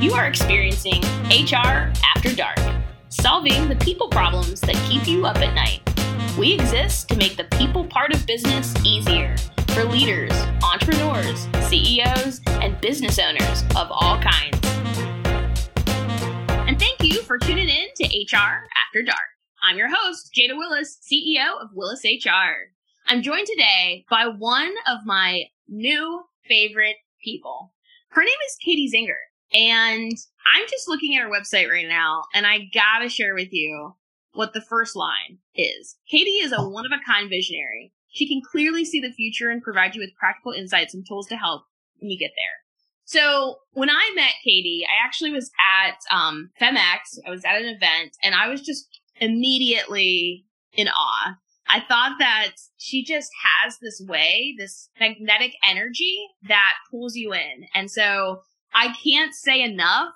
[0.00, 2.60] You are experiencing HR After Dark,
[3.08, 5.80] solving the people problems that keep you up at night.
[6.38, 9.34] We exist to make the people part of business easier
[9.70, 10.30] for leaders,
[10.62, 14.60] entrepreneurs, CEOs, and business owners of all kinds.
[16.68, 19.18] And thank you for tuning in to HR After Dark.
[19.64, 22.70] I'm your host, Jada Willis, CEO of Willis HR.
[23.08, 27.72] I'm joined today by one of my new favorite people.
[28.10, 30.12] Her name is Katie Zenger, and
[30.54, 33.94] I'm just looking at her website right now, and I gotta share with you
[34.32, 35.96] what the first line is.
[36.10, 37.92] Katie is a one of a kind visionary.
[38.10, 41.36] She can clearly see the future and provide you with practical insights and tools to
[41.36, 41.64] help
[41.98, 42.68] when you get there.
[43.04, 45.50] So when I met Katie, I actually was
[45.82, 47.18] at um, FemX.
[47.26, 48.86] I was at an event, and I was just
[49.20, 51.36] immediately in awe.
[51.68, 56.18] I thought that she just has this way, this magnetic energy
[56.48, 57.66] that pulls you in.
[57.74, 58.40] And so
[58.74, 60.10] I can't say enough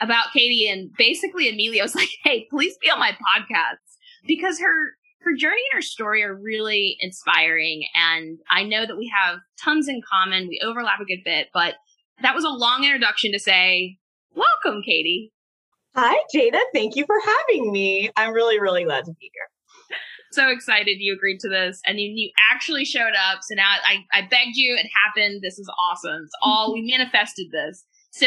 [0.00, 0.68] about Katie.
[0.68, 3.78] And basically, Amelia was like, Hey, please be on my podcast
[4.26, 4.74] because her,
[5.20, 7.84] her journey and her story are really inspiring.
[7.94, 10.48] And I know that we have tons in common.
[10.48, 11.74] We overlap a good bit, but
[12.22, 13.98] that was a long introduction to say,
[14.34, 15.32] welcome, Katie.
[15.94, 16.60] Hi, Jada.
[16.72, 18.10] Thank you for having me.
[18.16, 19.98] I'm really, really glad to be here.
[20.32, 23.40] So excited you agreed to this and you, you actually showed up.
[23.42, 24.74] So now I, I begged you.
[24.74, 25.42] It happened.
[25.42, 26.22] This is awesome.
[26.24, 27.84] It's all, we manifested this.
[28.12, 28.26] So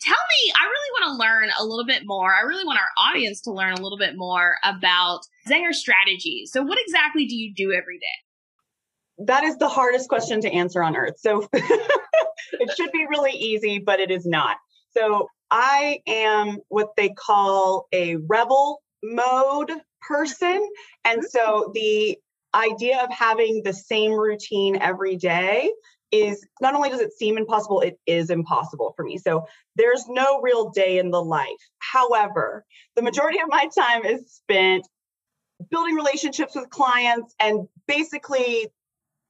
[0.00, 2.34] tell me, I really want to learn a little bit more.
[2.34, 6.50] I really want our audience to learn a little bit more about Zenger strategies.
[6.52, 9.24] So what exactly do you do every day?
[9.26, 11.18] That is the hardest question to answer on earth.
[11.18, 14.56] So it should be really easy, but it is not.
[14.96, 20.66] So I am what they call a rebel mode person.
[21.04, 21.74] And so mm.
[21.74, 22.18] the
[22.54, 25.70] idea of having the same routine every day
[26.12, 29.18] is not only does it seem impossible, it is impossible for me.
[29.18, 31.48] So there's no real day in the life.
[31.78, 32.64] However,
[32.96, 34.86] the majority of my time is spent
[35.70, 38.68] building relationships with clients and basically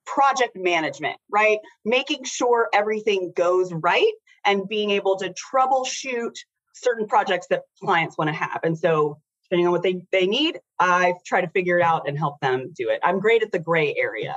[0.06, 1.58] project management, right?
[1.84, 4.12] Making sure everything goes right
[4.44, 6.34] and being able to troubleshoot
[6.74, 8.60] certain projects that clients want to have.
[8.62, 12.16] And so, depending on what they, they need, I try to figure it out and
[12.16, 13.00] help them do it.
[13.02, 14.36] I'm great at the gray area.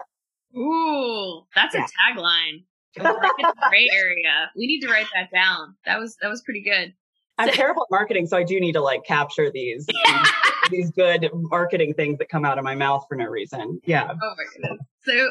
[0.56, 1.86] Ooh, that's yeah.
[1.86, 2.64] a tagline.
[3.00, 4.52] gray area.
[4.56, 5.75] We need to write that down.
[5.86, 6.94] That was that was pretty good.
[7.40, 9.88] I'm terrible at marketing, so I do need to like capture these
[10.69, 13.81] these good marketing things that come out of my mouth for no reason.
[13.86, 14.12] Yeah.
[14.12, 14.80] Oh my goodness.
[15.06, 15.30] So,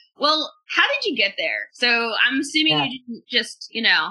[0.18, 1.68] well, how did you get there?
[1.72, 2.84] So I'm assuming yeah.
[2.84, 4.10] you didn't just you know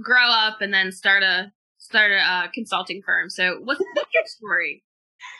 [0.00, 3.28] grow up and then start a start a uh, consulting firm.
[3.28, 4.82] So what's, what's your story?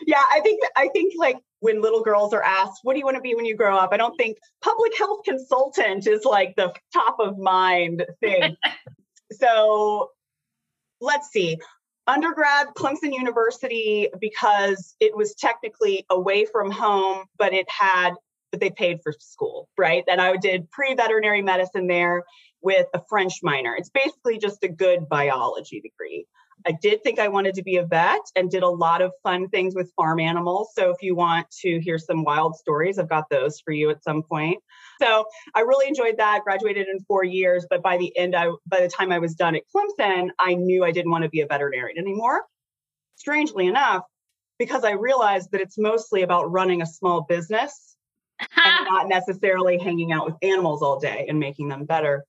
[0.07, 3.17] Yeah, I think I think like when little girls are asked, "What do you want
[3.17, 6.73] to be when you grow up?" I don't think public health consultant is like the
[6.93, 8.57] top of mind thing.
[9.33, 10.11] so
[11.01, 11.59] let's see
[12.07, 18.15] undergrad clemson university because it was technically away from home but it had
[18.51, 22.25] but they paid for school right and i did pre-veterinary medicine there
[22.61, 26.27] with a french minor it's basically just a good biology degree
[26.67, 29.49] I did think I wanted to be a vet and did a lot of fun
[29.49, 30.71] things with farm animals.
[30.75, 34.03] So if you want to hear some wild stories, I've got those for you at
[34.05, 34.59] some point.
[35.01, 35.25] So
[35.55, 36.43] I really enjoyed that.
[36.45, 39.57] Graduated in four years, but by the end, I by the time I was done
[39.57, 42.43] at Clemson, I knew I didn't want to be a veterinarian anymore.
[43.17, 44.03] Strangely enough,
[44.59, 47.97] because I realized that it's mostly about running a small business
[48.41, 52.25] and not necessarily hanging out with animals all day and making them better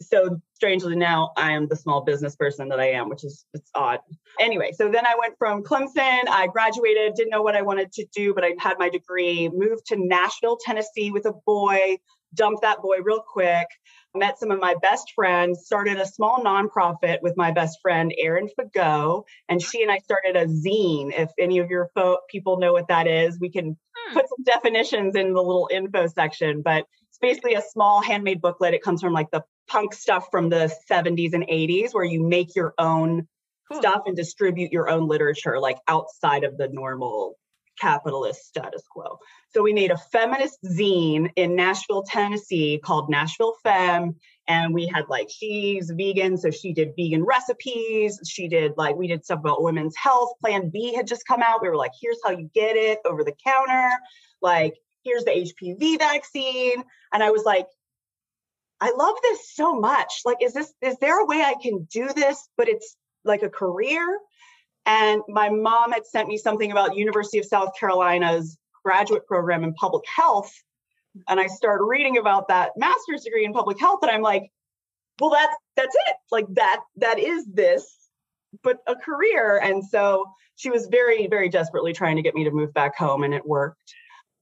[0.00, 3.70] so strangely now I am the small business person that I am, which is it's
[3.74, 4.00] odd.
[4.40, 8.06] Anyway, so then I went from Clemson, I graduated, didn't know what I wanted to
[8.14, 11.98] do, but I had my degree, moved to Nashville, Tennessee with a boy,
[12.34, 13.66] dumped that boy real quick,
[14.14, 18.48] met some of my best friends, started a small nonprofit with my best friend Erin
[18.58, 21.12] Fagot, and she and I started a zine.
[21.16, 24.14] If any of your fo- people know what that is, we can hmm.
[24.14, 28.74] put some definitions in the little info section, but it's basically a small handmade booklet.
[28.74, 32.56] It comes from like the punk stuff from the 70s and 80s where you make
[32.56, 33.28] your own
[33.70, 33.80] cool.
[33.80, 37.36] stuff and distribute your own literature like outside of the normal
[37.80, 39.18] capitalist status quo.
[39.50, 44.16] So we made a feminist zine in Nashville, Tennessee called Nashville Femme.
[44.48, 46.36] And we had like, she's vegan.
[46.36, 48.20] So she did vegan recipes.
[48.28, 50.32] She did like, we did stuff about women's health.
[50.40, 51.62] Plan B had just come out.
[51.62, 53.90] We were like, here's how you get it over the counter.
[54.42, 56.82] Like, here's the HPV vaccine.
[57.12, 57.66] And I was like,
[58.80, 60.22] I love this so much.
[60.24, 63.48] Like, is this, is there a way I can do this, but it's like a
[63.48, 64.18] career?
[64.86, 69.72] And my mom had sent me something about University of South Carolina's graduate program in
[69.74, 70.52] public health.
[71.28, 74.00] And I started reading about that master's degree in public health.
[74.02, 74.50] And I'm like,
[75.20, 76.16] well, that's that's it.
[76.30, 77.86] Like that that is this,
[78.62, 79.60] but a career.
[79.62, 83.22] And so she was very very desperately trying to get me to move back home,
[83.22, 83.94] and it worked.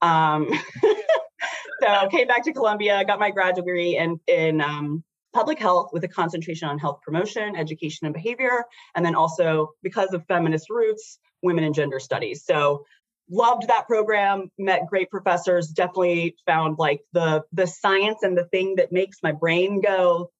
[0.02, 0.50] Um,
[1.80, 5.02] so came back to Columbia, got my grad degree in in um,
[5.32, 8.64] public health with a concentration on health promotion, education, and behavior,
[8.94, 12.44] and then also because of feminist roots, women and gender studies.
[12.44, 12.84] So
[13.30, 18.76] loved that program met great professors definitely found like the the science and the thing
[18.76, 20.30] that makes my brain go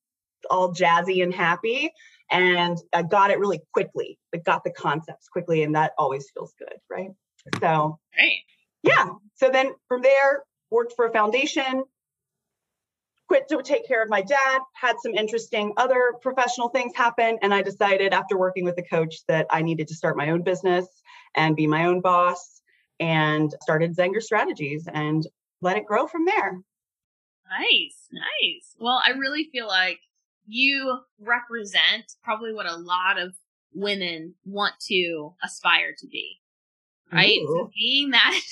[0.51, 1.91] all jazzy and happy
[2.31, 6.53] and i got it really quickly I got the concepts quickly and that always feels
[6.59, 7.11] good right
[7.61, 8.43] so Great.
[8.83, 11.85] Yeah so then from there worked for a foundation
[13.29, 17.53] quit to take care of my dad had some interesting other professional things happen and
[17.55, 20.87] i decided after working with a coach that i needed to start my own business
[21.35, 22.63] and be my own boss
[23.01, 25.27] and started Zenger Strategies and
[25.61, 26.61] let it grow from there.
[27.51, 28.77] Nice, nice.
[28.79, 29.99] Well, I really feel like
[30.47, 33.35] you represent probably what a lot of
[33.75, 36.42] women want to aspire to be.
[37.13, 37.39] Right?
[37.47, 38.41] So being that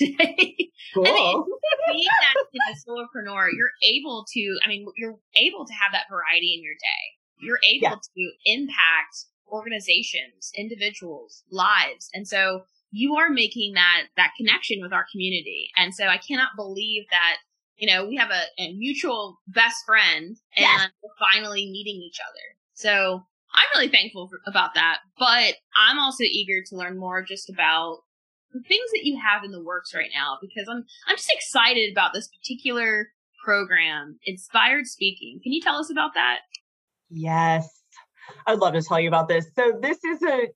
[0.93, 1.07] cool.
[1.07, 1.43] I mean,
[1.91, 6.05] being that you know, solopreneur, you're able to I mean, you're able to have that
[6.09, 7.45] variety in your day.
[7.45, 7.95] You're able yeah.
[7.95, 12.09] to impact organizations, individuals, lives.
[12.13, 15.69] And so you are making that that connection with our community.
[15.77, 17.37] And so I cannot believe that
[17.77, 22.57] you know we have a, a mutual best friend and we're finally meeting each other.
[22.73, 23.23] So
[23.53, 24.99] I'm really thankful for, about that.
[25.17, 27.99] But I'm also eager to learn more just about
[28.53, 31.91] the things that you have in the works right now because I'm I'm just excited
[31.91, 33.09] about this particular
[33.43, 35.39] program, Inspired Speaking.
[35.41, 36.39] Can you tell us about that?
[37.09, 37.67] Yes.
[38.45, 39.45] I'd love to tell you about this.
[39.55, 40.47] So this is a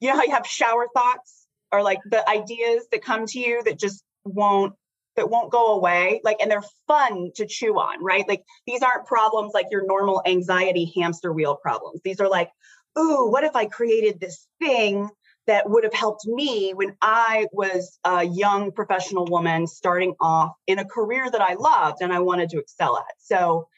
[0.00, 3.62] you know how you have shower thoughts or like the ideas that come to you
[3.64, 4.74] that just won't
[5.16, 9.06] that won't go away like and they're fun to chew on right like these aren't
[9.06, 12.50] problems like your normal anxiety hamster wheel problems these are like
[12.98, 15.08] ooh what if i created this thing
[15.46, 20.78] that would have helped me when i was a young professional woman starting off in
[20.78, 23.14] a career that i loved and i wanted to excel at.
[23.18, 23.68] So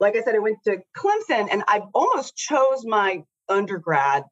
[0.00, 4.24] like i said i went to clemson and i almost chose my undergrad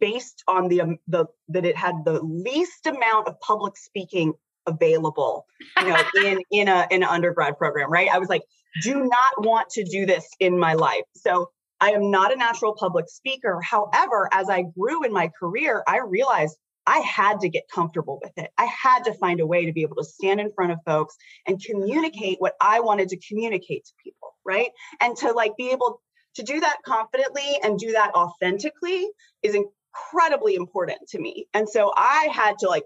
[0.00, 4.32] based on the um, the that it had the least amount of public speaking
[4.66, 5.46] available
[5.80, 8.08] you know in in a in an undergrad program right?
[8.12, 8.42] I was like
[8.82, 11.04] do not want to do this in my life.
[11.14, 11.50] So
[11.84, 15.98] i am not a natural public speaker however as i grew in my career i
[15.98, 19.72] realized i had to get comfortable with it i had to find a way to
[19.72, 21.16] be able to stand in front of folks
[21.46, 24.70] and communicate what i wanted to communicate to people right
[25.00, 26.00] and to like be able
[26.34, 29.08] to do that confidently and do that authentically
[29.42, 31.46] is incredibly important to me.
[31.54, 32.84] And so I had to like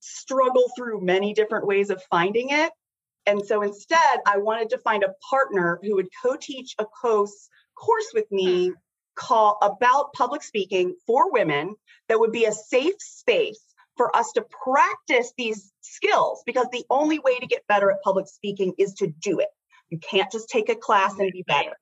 [0.00, 2.72] struggle through many different ways of finding it.
[3.24, 8.10] And so instead, I wanted to find a partner who would co-teach a course course
[8.14, 8.72] with me hmm.
[9.14, 11.74] call about public speaking for women
[12.08, 13.60] that would be a safe space
[13.96, 18.26] for us to practice these skills because the only way to get better at public
[18.26, 19.48] speaking is to do it.
[19.90, 21.76] You can't just take a class and be better.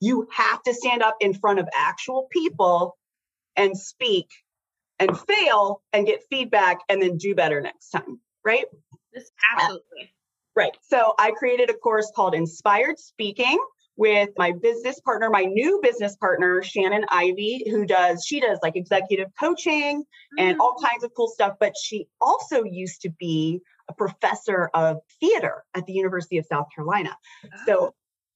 [0.00, 2.96] You have to stand up in front of actual people
[3.56, 4.28] and speak
[5.00, 8.66] and fail and get feedback and then do better next time, right?
[9.12, 10.12] This absolutely.
[10.54, 10.76] Right.
[10.82, 13.58] So I created a course called Inspired Speaking
[13.98, 18.76] with my business partner, my new business partner, Shannon Ivy, who does, she does like
[18.76, 20.04] executive coaching
[20.38, 20.60] and mm-hmm.
[20.60, 21.56] all kinds of cool stuff.
[21.58, 26.66] But she also used to be a professor of theater at the University of South
[26.74, 27.16] Carolina.
[27.44, 27.48] Oh.
[27.66, 27.94] So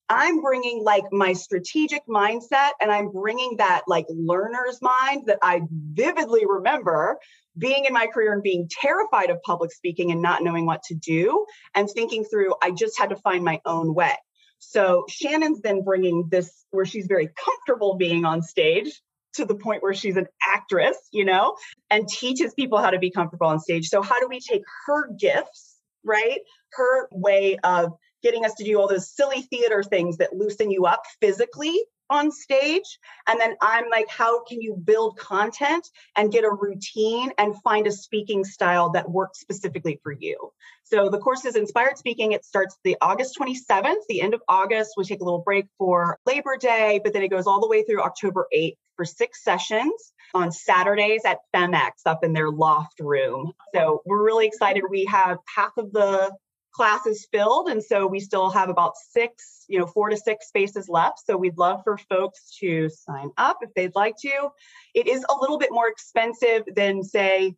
[0.09, 5.63] I'm bringing like my strategic mindset and I'm bringing that like learner's mind that I
[5.71, 7.19] vividly remember
[7.57, 10.95] being in my career and being terrified of public speaking and not knowing what to
[10.95, 14.17] do and thinking through, I just had to find my own way.
[14.64, 19.02] So Shannon's then bringing this where she's very comfortable being on stage
[19.35, 21.57] to the point where she's an actress, you know,
[21.90, 23.88] and teaches people how to be comfortable on stage.
[23.88, 26.40] So, how do we take her gifts, right?
[26.75, 27.92] Her way of
[28.23, 31.78] getting us to do all those silly theater things that loosen you up physically
[32.12, 32.99] on stage.
[33.26, 37.87] And then I'm like, how can you build content and get a routine and find
[37.87, 40.52] a speaking style that works specifically for you?
[40.85, 42.33] So the course is Inspired Speaking.
[42.33, 44.92] It starts the August 27th, the end of August.
[44.97, 47.83] We take a little break for Labor Day, but then it goes all the way
[47.83, 53.52] through October 8th for six sessions on Saturdays at FEMEX up in their loft room.
[53.75, 54.85] So we're really excited.
[54.88, 56.33] We have half of the
[56.75, 60.49] class is filled and so we still have about six you know four to six
[60.49, 64.49] spaces left so we'd love for folks to sign up if they'd like to
[64.95, 67.55] it is a little bit more expensive than say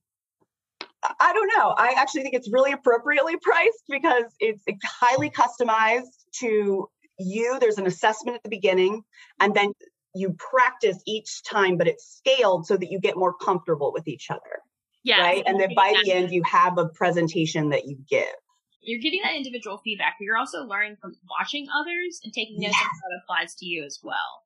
[1.21, 6.25] i don't know i actually think it's really appropriately priced because it's, it's highly customized
[6.33, 9.03] to you, there's an assessment at the beginning,
[9.41, 9.73] and then
[10.15, 14.31] you practice each time, but it's scaled so that you get more comfortable with each
[14.31, 14.63] other.
[15.03, 15.21] Yeah.
[15.21, 15.43] Right.
[15.45, 18.25] And then by the end, you have a presentation that you give.
[18.85, 22.75] You're getting that individual feedback, but you're also learning from watching others and taking notes
[22.75, 22.83] yes.
[22.83, 24.45] how it applies to you as well.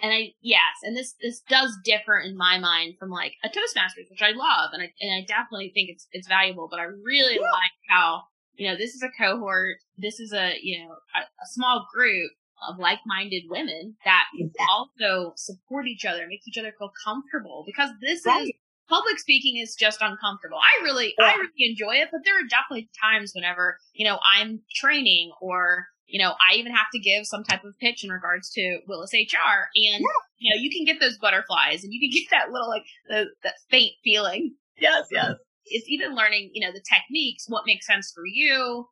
[0.00, 4.08] And I yes, and this this does differ in my mind from like a Toastmasters,
[4.10, 6.68] which I love, and I and I definitely think it's it's valuable.
[6.70, 7.40] But I really yeah.
[7.40, 8.22] like how
[8.54, 12.30] you know this is a cohort, this is a you know a, a small group
[12.68, 14.66] of like-minded women that exactly.
[14.68, 18.42] also support each other, make each other feel comfortable because this right.
[18.42, 18.52] is
[18.88, 20.58] public speaking is just uncomfortable.
[20.58, 21.26] I really, yeah.
[21.26, 25.86] I really enjoy it, but there are definitely times whenever, you know, I'm training or,
[26.06, 29.12] you know, I even have to give some type of pitch in regards to Willis
[29.12, 30.20] HR and, yeah.
[30.38, 33.26] you know, you can get those butterflies and you can get that little, like, the,
[33.42, 34.54] that faint feeling.
[34.78, 35.26] Yes, yes.
[35.30, 38.86] Um, it's even learning, you know, the techniques, what makes sense for you,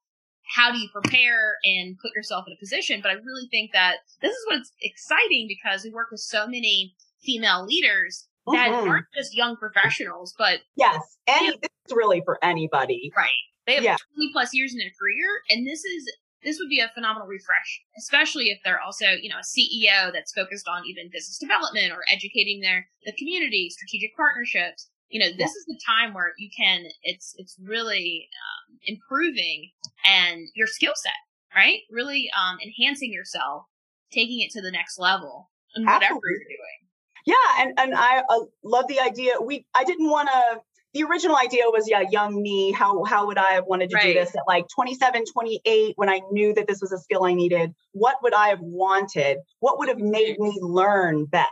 [0.54, 3.00] how do you prepare and put yourself in a position.
[3.02, 6.94] But I really think that this is what's exciting because we work with so many
[7.24, 8.88] female leaders that mm-hmm.
[8.88, 13.28] aren't just young professionals, but yes, any this is really for anybody, right?
[13.66, 13.96] They have yeah.
[14.14, 16.04] 20 plus years in their career, and this is
[16.44, 20.32] this would be a phenomenal refresh, especially if they're also you know a CEO that's
[20.32, 24.88] focused on even business development or educating their the community, strategic partnerships.
[25.08, 25.58] You know, this yeah.
[25.58, 29.70] is the time where you can it's it's really um, improving
[30.04, 31.18] and your skill set,
[31.54, 31.80] right?
[31.90, 33.64] Really um, enhancing yourself,
[34.12, 36.30] taking it to the next level, and whatever Absolutely.
[36.30, 36.85] you're doing
[37.26, 39.34] yeah and and i uh, love the idea.
[39.40, 40.60] We i didn't want to
[40.94, 44.14] the original idea was yeah young me how how would i have wanted to right.
[44.14, 47.34] do this at like 27 28 when i knew that this was a skill i
[47.34, 49.38] needed what would i have wanted?
[49.60, 51.50] What would have made me learn best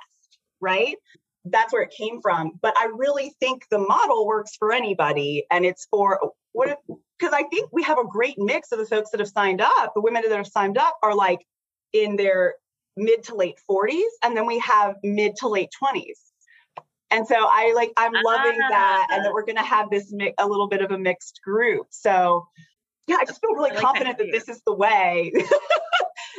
[0.61, 0.97] right?
[1.45, 5.67] That's where it came from but i really think the model works for anybody and
[5.67, 6.79] it's for what
[7.19, 9.93] because i think we have a great mix of the folks that have signed up
[9.95, 11.41] the women that have signed up are like
[11.93, 12.55] in their
[12.97, 16.19] mid to late 40s and then we have mid to late 20s
[17.11, 20.35] and so i like i'm loving that and that we're going to have this mi-
[20.39, 21.87] a little bit of a mixed group.
[21.91, 22.47] So
[23.07, 25.33] yeah i just feel really like confident that this is the way.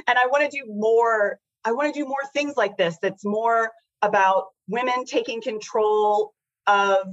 [0.08, 3.26] And i want to do more i want to do more things like this that's
[3.26, 3.72] more
[4.02, 6.34] about women taking control
[6.68, 7.08] of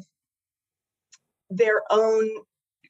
[1.49, 2.29] their own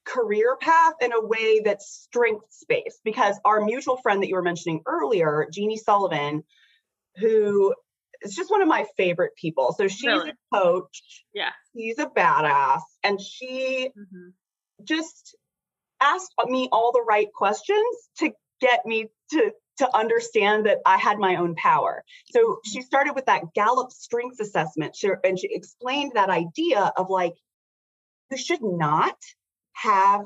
[0.04, 4.42] career path in a way that's strengths based because our mutual friend that you were
[4.42, 6.44] mentioning earlier, Jeannie Sullivan,
[7.16, 7.74] who
[8.22, 9.74] is just one of my favorite people.
[9.76, 10.30] So she's really?
[10.30, 11.02] a coach.
[11.34, 11.50] Yeah.
[11.76, 12.80] She's a badass.
[13.02, 14.30] And she mm-hmm.
[14.84, 15.36] just
[16.00, 21.18] asked me all the right questions to get me to to understand that I had
[21.18, 22.04] my own power.
[22.30, 22.86] So she mm-hmm.
[22.86, 24.94] started with that Gallup strengths assessment.
[24.94, 27.32] She, and she explained that idea of like,
[28.30, 29.16] you should not
[29.74, 30.22] have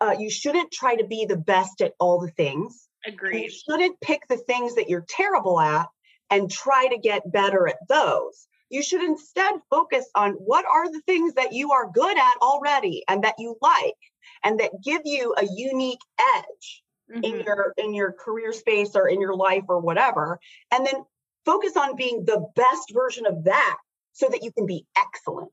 [0.00, 2.88] uh, you shouldn't try to be the best at all the things.
[3.06, 3.44] Agreed.
[3.44, 5.88] You shouldn't pick the things that you're terrible at
[6.30, 8.46] and try to get better at those.
[8.70, 13.04] You should instead focus on what are the things that you are good at already
[13.08, 13.94] and that you like
[14.42, 16.00] and that give you a unique
[16.36, 17.22] edge mm-hmm.
[17.22, 20.40] in your in your career space or in your life or whatever.
[20.72, 21.04] And then
[21.44, 23.76] focus on being the best version of that
[24.12, 25.52] so that you can be excellent.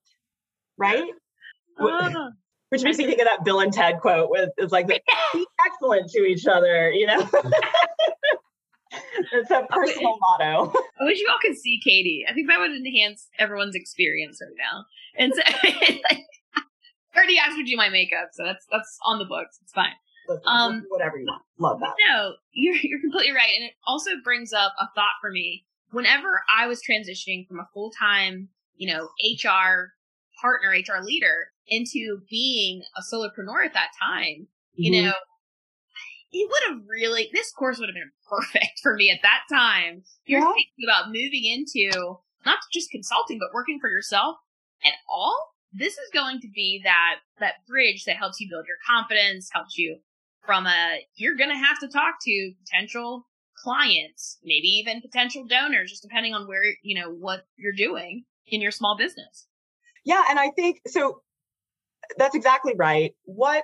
[0.77, 1.12] Right?
[1.80, 2.32] Uh,
[2.72, 5.00] which makes me think of that Bill and Ted quote with it's like be
[5.66, 7.20] excellent to each other, you know.
[9.34, 10.74] it's a personal motto.
[11.01, 12.25] I wish you all could see Katie.
[12.30, 14.86] I think that would enhance everyone's experience right now.
[15.18, 16.01] And so like,
[17.13, 19.60] I already asked to do my makeup, so that's that's on the books.
[19.62, 19.92] It's fine.
[20.46, 21.42] Um, whatever you want.
[21.60, 21.94] Love that.
[22.08, 25.66] No, you're you're completely right, and it also brings up a thought for me.
[25.90, 28.48] Whenever I was transitioning from a full time,
[28.78, 29.92] you know, HR
[30.41, 35.05] partner, HR leader, into being a solopreneur at that time, you mm-hmm.
[35.07, 35.13] know,
[36.31, 40.03] it would have really, this course would have been perfect for me at that time.
[40.25, 40.53] You're yeah.
[40.53, 44.38] thinking about moving into not just consulting, but working for yourself
[44.86, 45.50] at all.
[45.74, 49.77] This is going to be that, that bridge that helps you build your confidence, helps
[49.77, 50.00] you
[50.45, 55.91] from a, you're going to have to talk to potential clients, maybe even potential donors,
[55.91, 59.48] just depending on where, you know, what you're doing in your small business.
[60.03, 60.24] Yeah.
[60.29, 61.22] And I think so
[62.17, 63.13] that's exactly right.
[63.25, 63.63] What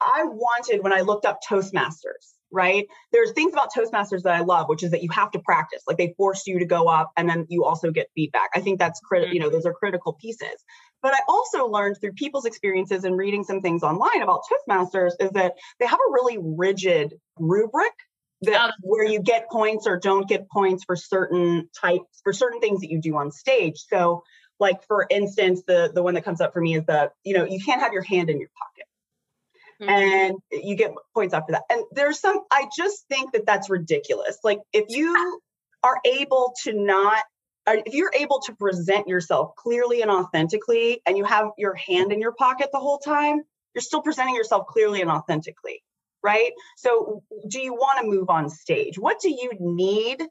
[0.00, 2.86] I wanted when I looked up Toastmasters, right?
[3.12, 5.82] There's things about Toastmasters that I love, which is that you have to practice.
[5.86, 8.50] Like they force you to go up and then you also get feedback.
[8.54, 10.64] I think that's critical, you know, those are critical pieces.
[11.02, 15.30] But I also learned through people's experiences and reading some things online about Toastmasters is
[15.32, 17.92] that they have a really rigid rubric
[18.42, 18.72] that oh.
[18.82, 22.90] where you get points or don't get points for certain types for certain things that
[22.90, 23.84] you do on stage.
[23.88, 24.22] So
[24.62, 27.44] like for instance, the the one that comes up for me is the you know
[27.44, 28.86] you can't have your hand in your pocket.
[29.82, 29.90] mm-hmm.
[29.90, 31.62] and you get points after that.
[31.70, 34.38] And there's some, I just think that that's ridiculous.
[34.44, 35.40] Like if you
[35.82, 37.22] are able to not,
[37.66, 42.20] if you're able to present yourself clearly and authentically, and you have your hand in
[42.20, 43.42] your pocket the whole time,
[43.74, 45.82] you're still presenting yourself clearly and authentically,
[46.22, 46.50] right?
[46.76, 48.98] So, do you want to move on stage?
[48.98, 50.22] What do you need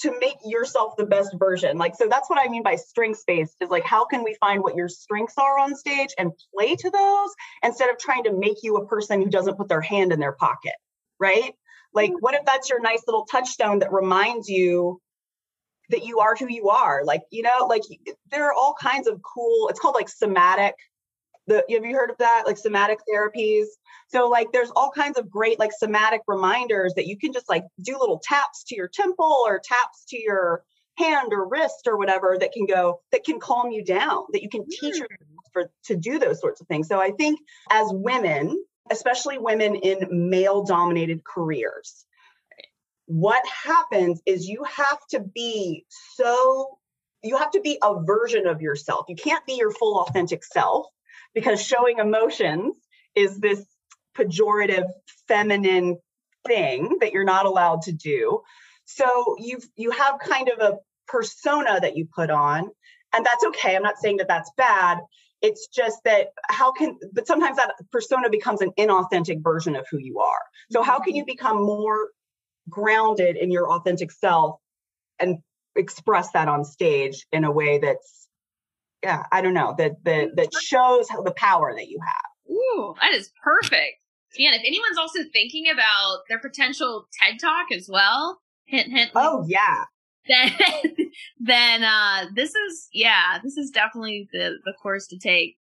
[0.00, 1.78] to make yourself the best version.
[1.78, 4.62] Like, so that's what I mean by strengths based is like, how can we find
[4.62, 7.30] what your strengths are on stage and play to those
[7.62, 10.32] instead of trying to make you a person who doesn't put their hand in their
[10.32, 10.74] pocket,
[11.20, 11.54] right?
[11.92, 12.18] Like, mm-hmm.
[12.20, 15.00] what if that's your nice little touchstone that reminds you
[15.90, 17.04] that you are who you are?
[17.04, 17.82] Like, you know, like
[18.30, 20.74] there are all kinds of cool, it's called like somatic
[21.46, 22.44] the have you heard of that?
[22.46, 23.66] Like somatic therapies?
[24.08, 27.64] So like there's all kinds of great like somatic reminders that you can just like
[27.80, 30.64] do little taps to your temple or taps to your
[30.96, 34.48] hand or wrist or whatever that can go that can calm you down that you
[34.48, 35.06] can teach mm.
[35.52, 36.88] for to do those sorts of things.
[36.88, 42.04] So i think as women especially women in male dominated careers
[43.06, 45.84] what happens is you have to be
[46.14, 46.78] so
[47.24, 49.06] you have to be a version of yourself.
[49.08, 50.86] You can't be your full authentic self
[51.34, 52.74] because showing emotions
[53.14, 53.64] is this
[54.16, 54.86] pejorative
[55.28, 55.98] feminine
[56.46, 58.42] thing that you're not allowed to do.
[58.84, 62.70] So you you have kind of a persona that you put on
[63.14, 63.76] and that's okay.
[63.76, 64.98] I'm not saying that that's bad.
[65.40, 69.98] It's just that how can but sometimes that persona becomes an inauthentic version of who
[69.98, 70.40] you are.
[70.70, 72.08] So how can you become more
[72.68, 74.58] grounded in your authentic self
[75.18, 75.38] and
[75.76, 78.28] express that on stage in a way that's
[79.04, 82.50] yeah, I don't know that that that shows how the power that you have.
[82.50, 83.98] Ooh, that is perfect.
[84.36, 89.10] Yeah, if anyone's also thinking about their potential TED Talk as well, hint hint.
[89.14, 89.84] Oh yeah.
[90.26, 90.52] Then
[91.38, 95.58] then uh this is yeah, this is definitely the the course to take.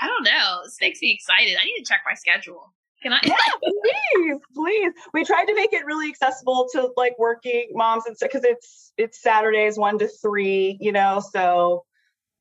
[0.00, 0.60] I don't know.
[0.64, 1.56] This makes me excited.
[1.58, 2.74] I need to check my schedule.
[3.02, 3.20] Can I?
[3.22, 4.92] Yeah, please, please.
[5.14, 8.92] We tried to make it really accessible to like working moms and stuff because it's
[8.98, 11.22] it's Saturdays one to three, you know.
[11.32, 11.84] So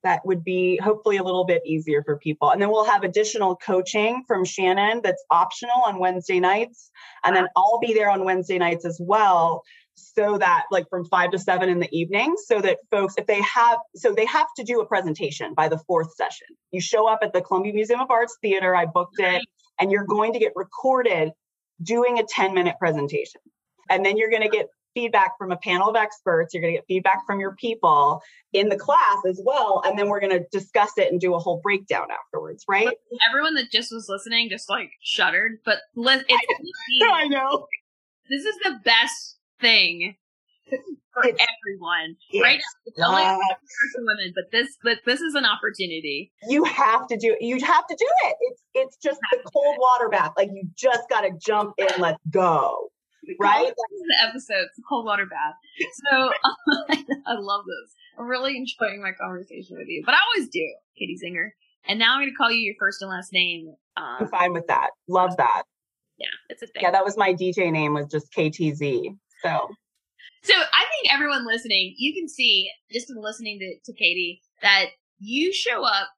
[0.03, 2.51] that would be hopefully a little bit easier for people.
[2.51, 6.91] And then we'll have additional coaching from Shannon that's optional on Wednesday nights.
[7.23, 9.63] And then I'll be there on Wednesday nights as well.
[9.95, 13.41] So that, like from five to seven in the evening, so that folks, if they
[13.41, 16.47] have, so they have to do a presentation by the fourth session.
[16.71, 19.43] You show up at the Columbia Museum of Arts Theater, I booked it,
[19.79, 21.31] and you're going to get recorded
[21.81, 23.41] doing a 10 minute presentation.
[23.89, 26.53] And then you're going to get feedback from a panel of experts.
[26.53, 29.81] You're going to get feedback from your people in the class as well.
[29.85, 32.89] And then we're going to discuss it and do a whole breakdown afterwards, right?
[33.29, 35.59] Everyone that just was listening just like shuddered.
[35.65, 36.27] But it's,
[37.13, 37.67] I know.
[38.29, 40.15] This is the best thing
[41.13, 42.15] for it's, everyone.
[42.41, 42.85] right now.
[42.85, 46.31] It's only for women, but this but this is an opportunity.
[46.47, 47.43] You have to do it.
[47.43, 48.35] You have to do it.
[48.39, 50.33] It's it's just the cold water bath.
[50.37, 52.89] Like you just gotta jump in, let's go
[53.39, 53.73] right?
[53.75, 54.65] The episode.
[54.69, 55.55] It's a cold water bath.
[56.09, 56.31] So
[57.27, 57.93] I love this.
[58.17, 60.65] I'm really enjoying my conversation with you, but I always do,
[60.97, 61.49] Katie Zenger.
[61.87, 63.73] And now I'm going to call you your first and last name.
[63.97, 64.91] Um, I'm fine with that.
[65.07, 65.63] Love that.
[66.17, 66.83] Yeah, it's a thing.
[66.83, 69.17] Yeah, that was my DJ name was just KTZ.
[69.41, 69.69] So.
[70.43, 74.87] So I think everyone listening, you can see just in listening to, to Katie that
[75.19, 76.09] you show up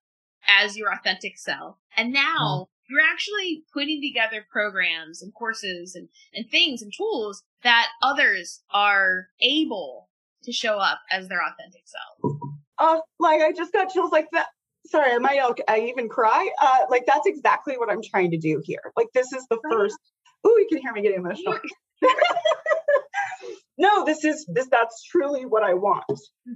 [0.48, 1.78] as your authentic self.
[1.96, 7.88] And now you're actually putting together programs and courses and, and things and tools that
[8.02, 10.10] others are able
[10.44, 12.38] to show up as their authentic self.
[12.78, 14.48] Uh, like I just got chills like that.
[14.88, 16.50] Sorry, am I might I even cry.
[16.62, 18.92] Uh, like that's exactly what I'm trying to do here.
[18.96, 19.98] Like this is the first.
[20.44, 21.58] Oh, you can hear me getting emotional.
[23.78, 24.68] no, this is this.
[24.68, 26.06] That's truly what I want,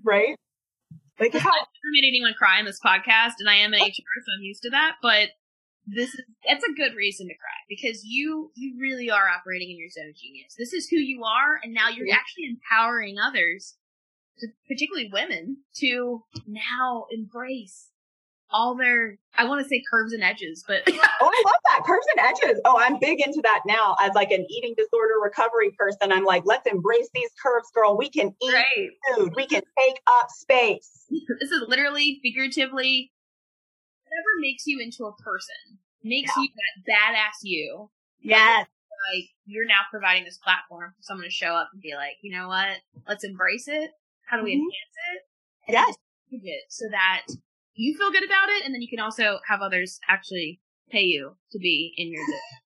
[0.06, 0.36] right?
[1.20, 3.88] Like how I've never made anyone cry in this podcast, and I am an HR,
[3.88, 4.96] so I'm used to that.
[5.02, 5.30] But
[5.96, 9.78] this is that's a good reason to cry because you you really are operating in
[9.78, 10.56] your zone of genius.
[10.58, 12.16] This is who you are, and now you're yeah.
[12.16, 13.76] actually empowering others,
[14.40, 17.90] to, particularly women, to now embrace
[18.52, 22.06] all their I want to say curves and edges, but oh, I love that curves
[22.16, 22.62] and edges.
[22.66, 26.12] Oh, I'm big into that now as like an eating disorder recovery person.
[26.12, 27.98] I'm like, let's embrace these curves, girl.
[27.98, 28.90] We can eat right.
[29.16, 29.34] food.
[29.36, 31.06] We can take up space.
[31.40, 33.12] This is literally, figuratively,
[34.10, 36.44] whatever makes you into a person makes yeah.
[36.44, 37.90] you that badass you.
[38.22, 38.68] Yes.
[39.14, 42.36] Like you're now providing this platform for someone to show up and be like, you
[42.36, 42.78] know what?
[43.08, 43.92] Let's embrace it.
[44.26, 44.62] How do we mm-hmm.
[44.62, 45.22] enhance it?
[45.68, 45.96] And yes.
[46.32, 47.26] It so that
[47.74, 50.60] you feel good about it, and then you can also have others actually
[50.92, 52.24] pay you to be in your.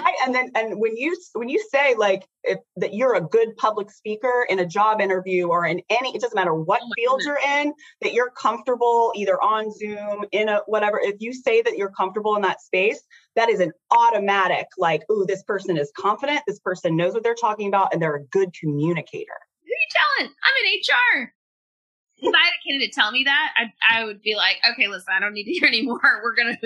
[0.00, 3.56] right and then and when you when you say like if, that you're a good
[3.56, 7.20] public speaker in a job interview or in any it doesn't matter what oh field
[7.20, 7.26] goodness.
[7.26, 11.76] you're in that you're comfortable either on zoom in a whatever if you say that
[11.76, 13.02] you're comfortable in that space
[13.34, 17.34] that is an automatic like oh this person is confident this person knows what they're
[17.34, 20.80] talking about and they're a good communicator who are you telling i'm in
[21.22, 21.32] hr
[22.18, 25.12] if I had a candidate tell me that, I I would be like, okay, listen,
[25.14, 26.00] I don't need to hear anymore.
[26.22, 26.56] We're gonna.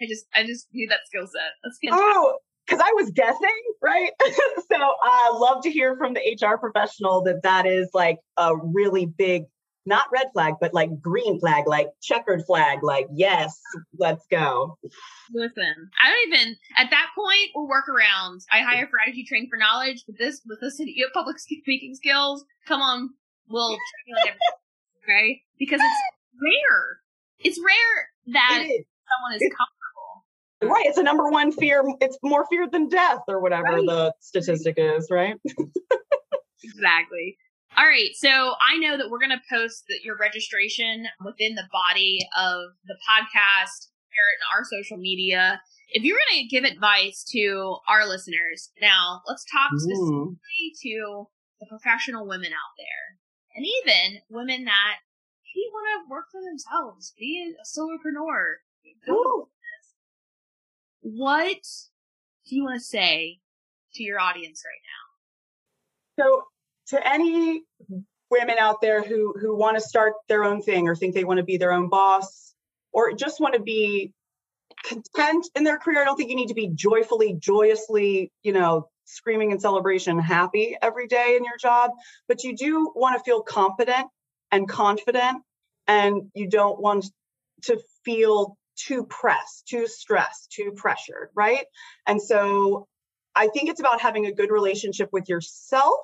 [0.00, 1.52] I just I just need that skill set.
[1.62, 2.04] That's fantastic.
[2.04, 4.10] Oh, because I was guessing, right?
[4.22, 9.06] so I love to hear from the HR professional that that is like a really
[9.06, 9.44] big,
[9.84, 13.60] not red flag, but like green flag, like checkered flag, like, yes,
[13.98, 14.78] let's go.
[15.32, 18.42] Listen, I don't even, at that point, we'll work around.
[18.52, 21.94] I hire for attitude training for knowledge, but this, with this, you have public speaking
[21.94, 22.44] skills.
[22.66, 23.10] Come on,
[23.48, 23.76] we'll
[24.24, 24.34] train
[25.02, 25.42] okay?
[25.58, 26.00] Because it's
[26.40, 26.98] rare.
[27.40, 29.81] It's rare that someone is comfortable
[30.62, 30.86] Right.
[30.86, 31.82] It's a number one fear.
[32.00, 33.86] It's more fear than death or whatever right.
[33.86, 35.36] the statistic is, right?
[36.64, 37.36] exactly.
[37.76, 38.10] All right.
[38.14, 42.72] So I know that we're going to post the, your registration within the body of
[42.86, 45.60] the podcast, in our social media.
[45.90, 51.26] If you're going to give advice to our listeners, now let's talk specifically to
[51.60, 53.20] the professional women out there
[53.56, 54.96] and even women that
[55.44, 58.64] maybe want to work for themselves, be a solopreneur,
[59.06, 59.48] go
[61.02, 61.62] what
[62.48, 63.38] do you want to say
[63.94, 66.24] to your audience right now?
[66.24, 66.42] So,
[66.88, 67.62] to any
[68.30, 71.38] women out there who who want to start their own thing or think they want
[71.38, 72.54] to be their own boss
[72.92, 74.12] or just want to be
[74.84, 78.88] content in their career, I don't think you need to be joyfully, joyously, you know,
[79.04, 81.90] screaming in celebration, happy every day in your job,
[82.28, 84.06] but you do want to feel competent
[84.50, 85.42] and confident
[85.86, 87.06] and you don't want
[87.62, 91.64] to feel too pressed, too stressed, too pressured, right?
[92.06, 92.86] And so
[93.34, 96.00] I think it's about having a good relationship with yourself.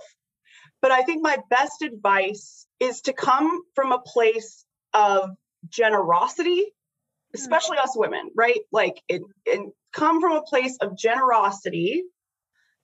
[0.81, 4.65] But I think my best advice is to come from a place
[4.95, 5.31] of
[5.69, 7.35] generosity, hmm.
[7.35, 8.61] especially us women, right?
[8.73, 9.61] Like it, it
[9.93, 12.05] come from a place of generosity,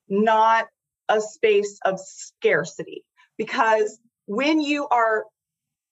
[0.08, 0.66] not
[1.08, 3.04] a space of scarcity.
[3.36, 5.24] Because when you are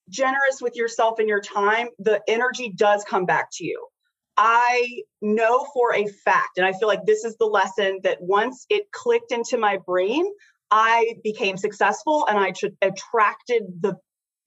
[0.09, 3.87] generous with yourself and your time, the energy does come back to you.
[4.37, 8.65] I know for a fact, and I feel like this is the lesson that once
[8.69, 10.25] it clicked into my brain,
[10.71, 13.95] I became successful and I tr- attracted the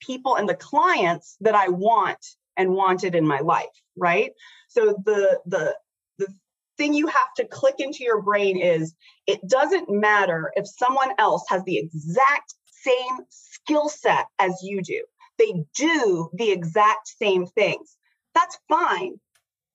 [0.00, 2.24] people and the clients that I want
[2.56, 4.32] and wanted in my life, right?
[4.68, 5.76] So the the
[6.18, 6.28] the
[6.76, 8.94] thing you have to click into your brain is
[9.26, 15.02] it doesn't matter if someone else has the exact same skill set as you do
[15.38, 17.96] they do the exact same things.
[18.34, 19.18] That's fine.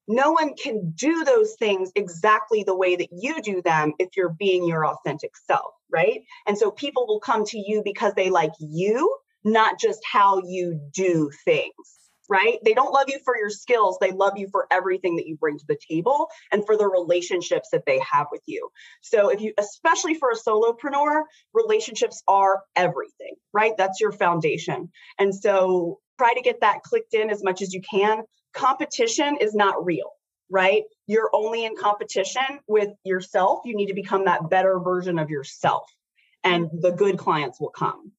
[0.08, 4.36] No one can do those things exactly the way that you do them if you're
[4.38, 6.22] being your authentic self, right?
[6.48, 10.80] And so people will come to you because they like you, not just how you
[10.94, 12.60] do things right?
[12.64, 13.98] They don't love you for your skills.
[14.00, 17.68] They love you for everything that you bring to the table and for the relationships
[17.74, 18.70] that they have with you.
[19.02, 23.74] So, if you, especially for a solopreneur, relationships are everything, right?
[23.78, 24.90] That's your foundation.
[25.20, 28.22] And so, try to get that clicked in as much as you can.
[28.54, 30.12] Competition is not real,
[30.50, 30.84] right?
[31.08, 33.62] You're only in competition with yourself.
[33.66, 35.84] You need to become that better version of yourself,
[36.44, 38.12] and the good clients will come.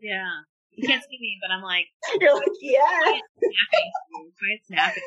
[0.00, 0.30] Yeah.
[0.72, 1.86] You can't see me, but I'm like,
[2.20, 2.78] you're like, yeah.
[4.66, 5.02] Snapping.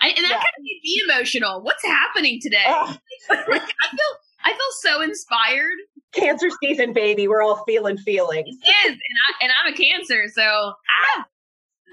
[0.00, 0.36] I, and that yeah.
[0.36, 1.62] kind of made me emotional.
[1.62, 2.64] What's happening today?
[2.66, 2.98] like,
[3.30, 5.76] I feel, I feel so inspired.
[6.12, 7.28] Cancer season, baby.
[7.28, 8.48] We're all feeling feelings.
[8.48, 11.26] It is, and I and I'm a Cancer, so ah.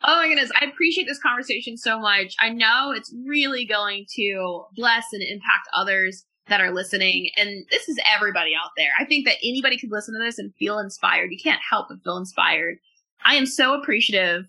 [0.04, 2.36] oh my goodness, I appreciate this conversation so much.
[2.40, 7.30] I know it's really going to bless and impact others that are listening.
[7.38, 8.90] And this is everybody out there.
[9.00, 11.32] I think that anybody could listen to this and feel inspired.
[11.32, 12.78] You can't help but feel inspired.
[13.24, 14.46] I am so appreciative.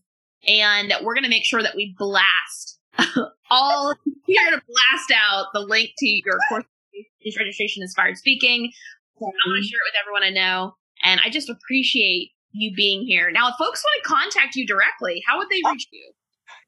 [0.47, 2.79] And we're going to make sure that we blast
[3.51, 3.95] all,
[4.27, 6.65] we're going to blast out the link to your course
[7.39, 8.73] registration inspired speaking.
[9.21, 10.75] I want to share it with everyone I know.
[11.05, 13.31] And I just appreciate you being here.
[13.31, 16.13] Now, if folks want to contact you directly, how would they oh, reach you?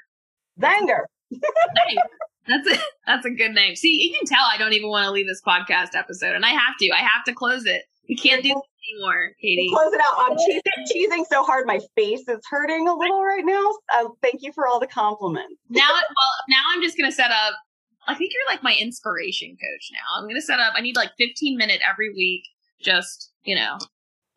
[0.61, 1.05] Zanger.
[2.49, 3.77] That's a that's a good name.
[3.77, 6.51] See, you can tell I don't even want to leave this podcast episode, and I
[6.51, 6.91] have to.
[6.91, 7.83] I have to close it.
[8.09, 9.69] We can't do this anymore, Katie.
[9.71, 10.15] Close it out.
[10.17, 13.71] I'm cheesing, cheesing so hard my face is hurting a little right now.
[13.95, 15.55] Uh, thank you for all the compliments.
[15.69, 17.55] Now, well, now I'm just gonna set up.
[18.07, 20.19] I think you're like my inspiration coach now.
[20.19, 20.73] I'm gonna set up.
[20.75, 22.45] I need like 15 minute every week.
[22.81, 23.77] Just you know,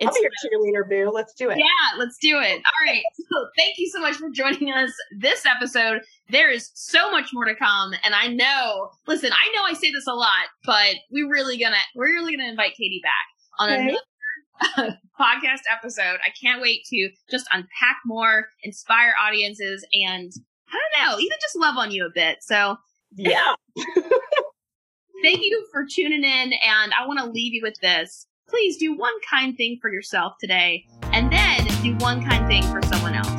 [0.02, 0.32] I'll be your
[0.86, 1.12] cheerleader, boo.
[1.14, 1.58] Let's do it.
[1.58, 2.62] Yeah, let's do it.
[2.66, 3.02] All right.
[3.16, 6.02] So thank you so much for joining us this episode.
[6.30, 7.94] There is so much more to come.
[8.04, 11.76] And I know, listen, I know I say this a lot, but we're really gonna
[11.96, 13.14] we're really gonna invite Katie back
[13.60, 13.98] on okay.
[14.76, 16.20] another podcast episode.
[16.26, 20.32] I can't wait to just unpack more, inspire audiences, and
[20.70, 22.40] I don't know, even just love on you a bit.
[22.42, 22.78] So
[23.16, 23.54] yeah.
[25.24, 28.96] thank you for tuning in, and I want to leave you with this please do
[28.96, 33.31] one kind thing for yourself today and then do one kind thing for someone else.